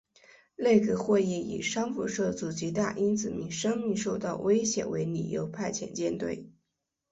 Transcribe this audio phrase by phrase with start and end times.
[0.55, 6.49] 内阁会议以商务受阻及大英子民生命受到威胁为理由派遣舰队。